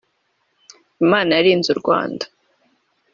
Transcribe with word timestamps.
Imana 1.03 1.31
yarinze 1.37 1.67
u 1.73 1.79
Rwanda 1.81 2.25